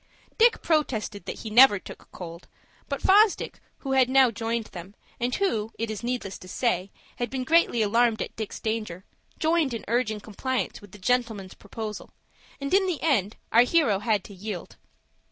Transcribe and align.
Dick 0.39 0.63
protested 0.63 1.25
that 1.27 1.41
he 1.41 1.51
never 1.51 1.77
took 1.77 2.11
cold; 2.11 2.47
but 2.89 3.03
Fosdick, 3.03 3.59
who 3.81 3.91
had 3.91 4.09
now 4.09 4.31
joined 4.31 4.65
them, 4.73 4.95
and 5.19 5.35
who, 5.35 5.71
it 5.77 5.91
is 5.91 6.01
needless 6.01 6.39
to 6.39 6.47
say, 6.47 6.89
had 7.17 7.29
been 7.29 7.43
greatly 7.43 7.83
alarmed 7.83 8.19
at 8.19 8.35
Dick's 8.35 8.59
danger, 8.59 9.05
joined 9.37 9.75
in 9.75 9.85
urging 9.87 10.19
compliance 10.19 10.81
with 10.81 10.91
the 10.91 10.97
gentleman's 10.97 11.53
proposal, 11.53 12.09
and 12.59 12.73
in 12.73 12.87
the 12.87 12.99
end 13.03 13.35
our 13.51 13.61
hero 13.61 13.99
had 13.99 14.23
to 14.23 14.33
yield. 14.33 14.75